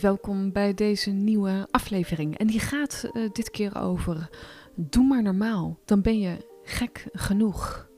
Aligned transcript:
Welkom 0.00 0.52
bij 0.52 0.74
deze 0.74 1.10
nieuwe 1.10 1.66
aflevering. 1.70 2.38
En 2.38 2.46
die 2.46 2.60
gaat 2.60 3.10
uh, 3.12 3.28
dit 3.32 3.50
keer 3.50 3.78
over: 3.78 4.30
Doe 4.74 5.04
maar 5.04 5.22
normaal, 5.22 5.78
dan 5.84 6.02
ben 6.02 6.18
je 6.18 6.36
gek 6.62 7.06
genoeg. 7.12 7.88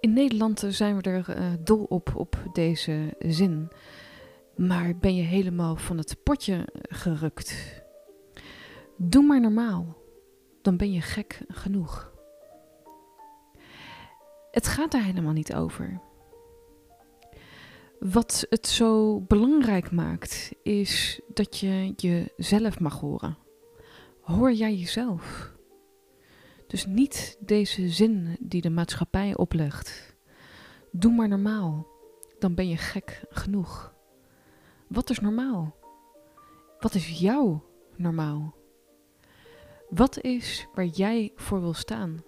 In 0.00 0.12
Nederland 0.12 0.64
zijn 0.68 0.96
we 0.96 1.02
er 1.02 1.38
uh, 1.38 1.44
dol 1.60 1.84
op, 1.84 2.12
op 2.16 2.36
deze 2.52 3.16
zin. 3.18 3.68
Maar 4.56 4.96
ben 4.96 5.14
je 5.14 5.22
helemaal 5.22 5.76
van 5.76 5.98
het 5.98 6.16
potje 6.22 6.68
gerukt? 6.82 7.82
Doe 8.96 9.22
maar 9.22 9.40
normaal, 9.40 9.96
dan 10.62 10.76
ben 10.76 10.92
je 10.92 11.00
gek 11.00 11.40
genoeg. 11.48 12.12
Het 14.50 14.66
gaat 14.66 14.92
daar 14.92 15.04
helemaal 15.04 15.32
niet 15.32 15.54
over. 15.54 16.00
Wat 17.98 18.46
het 18.50 18.66
zo 18.66 19.20
belangrijk 19.20 19.90
maakt, 19.90 20.52
is 20.62 21.20
dat 21.34 21.58
je 21.58 21.92
jezelf 21.96 22.80
mag 22.80 23.00
horen. 23.00 23.38
Hoor 24.20 24.52
jij 24.52 24.74
jezelf? 24.74 25.54
Dus 26.66 26.86
niet 26.86 27.36
deze 27.40 27.88
zin 27.88 28.36
die 28.40 28.60
de 28.60 28.70
maatschappij 28.70 29.36
oplegt. 29.36 30.16
Doe 30.90 31.12
maar 31.12 31.28
normaal, 31.28 31.86
dan 32.38 32.54
ben 32.54 32.68
je 32.68 32.76
gek 32.76 33.24
genoeg. 33.30 33.94
Wat 34.88 35.10
is 35.10 35.20
normaal? 35.20 35.76
Wat 36.78 36.94
is 36.94 37.18
jouw 37.18 37.64
normaal? 37.96 38.54
Wat 39.88 40.20
is 40.20 40.66
waar 40.74 40.86
jij 40.86 41.32
voor 41.34 41.60
wil 41.60 41.74
staan? 41.74 42.22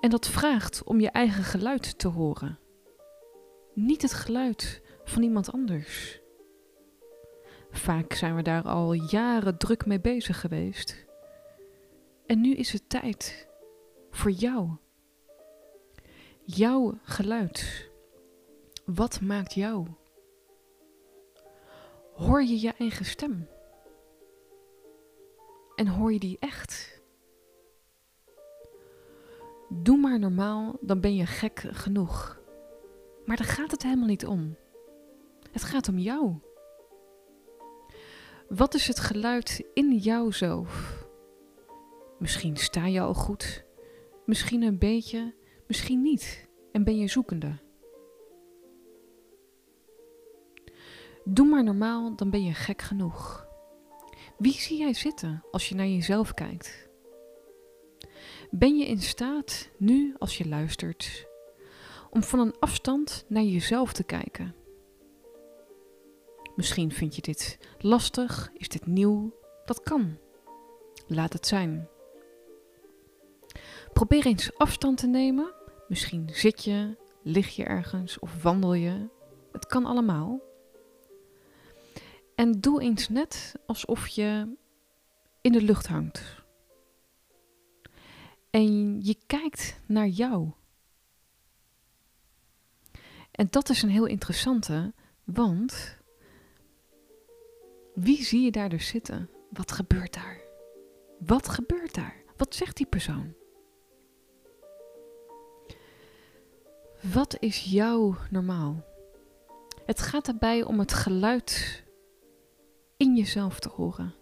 En 0.00 0.10
dat 0.10 0.28
vraagt 0.28 0.84
om 0.84 1.00
je 1.00 1.10
eigen 1.10 1.44
geluid 1.44 1.98
te 1.98 2.08
horen 2.08 2.58
niet 3.74 4.02
het 4.02 4.12
geluid 4.12 4.82
van 5.04 5.22
iemand 5.22 5.52
anders. 5.52 6.20
Vaak 7.70 8.12
zijn 8.12 8.36
we 8.36 8.42
daar 8.42 8.62
al 8.62 8.92
jaren 8.92 9.58
druk 9.58 9.86
mee 9.86 10.00
bezig 10.00 10.40
geweest. 10.40 11.06
En 12.26 12.40
nu 12.40 12.54
is 12.54 12.72
het 12.72 12.88
tijd 12.88 13.48
voor 14.10 14.30
jou. 14.30 14.70
Jouw 16.44 16.98
geluid. 17.02 17.90
Wat 18.84 19.20
maakt 19.20 19.54
jou? 19.54 19.86
Hoor 22.14 22.42
je 22.42 22.60
je 22.60 22.72
eigen 22.78 23.04
stem? 23.04 23.48
En 25.74 25.86
hoor 25.86 26.12
je 26.12 26.18
die 26.18 26.36
echt? 26.40 27.00
Doe 29.68 29.96
maar 29.96 30.18
normaal, 30.18 30.76
dan 30.80 31.00
ben 31.00 31.14
je 31.14 31.26
gek 31.26 31.64
genoeg. 31.70 32.41
Maar 33.24 33.36
daar 33.36 33.46
gaat 33.46 33.70
het 33.70 33.82
helemaal 33.82 34.06
niet 34.06 34.26
om. 34.26 34.56
Het 35.52 35.62
gaat 35.62 35.88
om 35.88 35.98
jou. 35.98 36.34
Wat 38.48 38.74
is 38.74 38.86
het 38.86 38.98
geluid 38.98 39.64
in 39.74 39.96
jouzelf? 39.96 41.00
Misschien 42.18 42.56
sta 42.56 42.86
je 42.86 43.00
al 43.00 43.14
goed, 43.14 43.64
misschien 44.26 44.62
een 44.62 44.78
beetje, 44.78 45.34
misschien 45.66 46.02
niet 46.02 46.48
en 46.72 46.84
ben 46.84 46.96
je 46.98 47.08
zoekende. 47.08 47.58
Doe 51.24 51.46
maar 51.46 51.64
normaal, 51.64 52.16
dan 52.16 52.30
ben 52.30 52.44
je 52.44 52.54
gek 52.54 52.82
genoeg. 52.82 53.46
Wie 54.38 54.52
zie 54.52 54.78
jij 54.78 54.94
zitten 54.94 55.44
als 55.50 55.68
je 55.68 55.74
naar 55.74 55.86
jezelf 55.86 56.34
kijkt? 56.34 56.88
Ben 58.50 58.76
je 58.76 58.86
in 58.86 59.00
staat, 59.00 59.70
nu 59.78 60.14
als 60.18 60.38
je 60.38 60.48
luistert, 60.48 61.26
om 62.12 62.22
van 62.22 62.38
een 62.38 62.54
afstand 62.58 63.24
naar 63.28 63.42
jezelf 63.42 63.92
te 63.92 64.04
kijken. 64.04 64.54
Misschien 66.56 66.92
vind 66.92 67.14
je 67.16 67.22
dit 67.22 67.58
lastig, 67.78 68.50
is 68.54 68.68
dit 68.68 68.86
nieuw, 68.86 69.34
dat 69.64 69.82
kan. 69.82 70.18
Laat 71.06 71.32
het 71.32 71.46
zijn. 71.46 71.88
Probeer 73.92 74.26
eens 74.26 74.58
afstand 74.58 74.98
te 74.98 75.06
nemen. 75.06 75.54
Misschien 75.88 76.28
zit 76.32 76.64
je, 76.64 76.96
lig 77.22 77.56
je 77.56 77.64
ergens 77.64 78.18
of 78.18 78.42
wandel 78.42 78.74
je. 78.74 79.08
Het 79.52 79.66
kan 79.66 79.86
allemaal. 79.86 80.40
En 82.34 82.60
doe 82.60 82.82
eens 82.82 83.08
net 83.08 83.54
alsof 83.66 84.06
je 84.06 84.56
in 85.40 85.52
de 85.52 85.62
lucht 85.62 85.86
hangt. 85.86 86.42
En 88.50 89.00
je 89.00 89.16
kijkt 89.26 89.80
naar 89.86 90.08
jou. 90.08 90.50
En 93.32 93.46
dat 93.50 93.68
is 93.68 93.82
een 93.82 93.90
heel 93.90 94.06
interessante, 94.06 94.92
want 95.24 95.98
wie 97.94 98.22
zie 98.22 98.42
je 98.42 98.50
daar 98.50 98.68
dus 98.68 98.86
zitten? 98.86 99.30
Wat 99.50 99.72
gebeurt 99.72 100.14
daar? 100.14 100.40
Wat 101.18 101.48
gebeurt 101.48 101.94
daar? 101.94 102.22
Wat 102.36 102.54
zegt 102.54 102.76
die 102.76 102.86
persoon? 102.86 103.34
Wat 107.12 107.36
is 107.40 107.64
jouw 107.64 108.16
normaal? 108.30 108.84
Het 109.86 110.00
gaat 110.00 110.24
daarbij 110.24 110.62
om 110.62 110.78
het 110.78 110.92
geluid 110.92 111.82
in 112.96 113.16
jezelf 113.16 113.58
te 113.58 113.68
horen. 113.68 114.14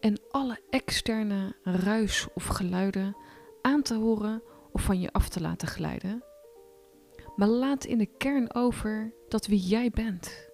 En 0.00 0.20
alle 0.30 0.60
externe 0.70 1.56
ruis 1.62 2.28
of 2.34 2.46
geluiden 2.46 3.16
aan 3.62 3.82
te 3.82 3.94
horen 3.94 4.42
of 4.72 4.82
van 4.82 5.00
je 5.00 5.12
af 5.12 5.28
te 5.28 5.40
laten 5.40 5.68
glijden 5.68 6.24
maar 7.40 7.48
laat 7.48 7.84
in 7.84 7.98
de 7.98 8.06
kern 8.06 8.54
over 8.54 9.14
dat 9.28 9.46
wie 9.46 9.60
jij 9.60 9.90
bent. 9.90 10.48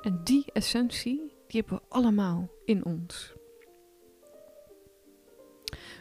En 0.00 0.20
die 0.24 0.44
essentie, 0.52 1.18
die 1.46 1.60
hebben 1.60 1.78
we 1.78 1.94
allemaal 1.94 2.50
in 2.64 2.84
ons. 2.84 3.34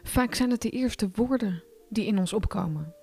Vaak 0.04 0.34
zijn 0.34 0.52
het 0.52 0.62
de 0.62 0.70
eerste 0.70 1.10
woorden 1.14 1.64
die 1.90 2.06
in 2.06 2.20
ons 2.20 2.34
opkomen. 2.34 2.96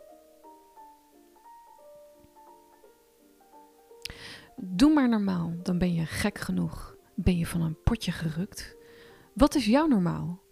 Doe 4.57 4.93
maar 4.93 5.09
normaal, 5.09 5.53
dan 5.63 5.79
ben 5.79 5.95
je 5.95 6.05
gek 6.07 6.39
genoeg. 6.39 6.97
Ben 7.15 7.39
je 7.39 7.47
van 7.47 7.61
een 7.61 7.83
potje 7.83 8.13
gerukt? 8.13 8.77
Wat 9.35 9.55
is 9.55 9.67
jouw 9.67 9.87
normaal? 9.87 10.46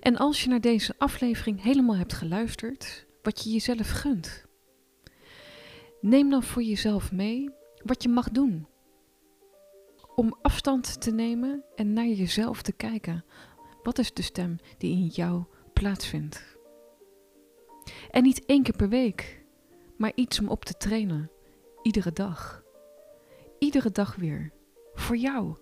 En 0.00 0.16
als 0.16 0.42
je 0.42 0.48
naar 0.48 0.60
deze 0.60 0.94
aflevering 0.98 1.62
helemaal 1.62 1.96
hebt 1.96 2.12
geluisterd, 2.12 3.06
wat 3.22 3.44
je 3.44 3.50
jezelf 3.50 3.90
gunt, 3.90 4.46
neem 6.00 6.30
dan 6.30 6.42
voor 6.42 6.62
jezelf 6.62 7.12
mee 7.12 7.50
wat 7.84 8.02
je 8.02 8.08
mag 8.08 8.30
doen. 8.30 8.66
Om 10.14 10.36
afstand 10.42 11.00
te 11.00 11.10
nemen 11.10 11.64
en 11.74 11.92
naar 11.92 12.06
jezelf 12.06 12.62
te 12.62 12.72
kijken. 12.72 13.24
Wat 13.82 13.98
is 13.98 14.12
de 14.12 14.22
stem 14.22 14.56
die 14.78 14.90
in 14.90 15.06
jou 15.06 15.44
plaatsvindt? 15.72 16.56
En 18.10 18.22
niet 18.22 18.44
één 18.44 18.62
keer 18.62 18.76
per 18.76 18.88
week, 18.88 19.44
maar 19.96 20.12
iets 20.14 20.40
om 20.40 20.48
op 20.48 20.64
te 20.64 20.76
trainen. 20.76 21.30
Iedere 21.82 22.12
dag. 22.12 22.62
Iedere 23.58 23.90
dag 23.90 24.14
weer. 24.14 24.52
Voor 24.94 25.16
jou. 25.16 25.56